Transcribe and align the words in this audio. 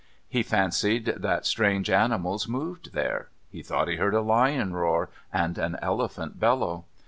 He 0.27 0.41
fancied 0.41 1.05
that 1.17 1.45
strange 1.45 1.87
animals 1.91 2.47
moved 2.47 2.93
there; 2.93 3.29
he 3.51 3.61
thought 3.61 3.87
he 3.87 3.97
heard 3.97 4.15
a 4.15 4.21
lion 4.21 4.73
roar 4.73 5.11
and 5.31 5.59
an 5.59 5.77
elephant 5.79 6.39
bellow. 6.39 6.85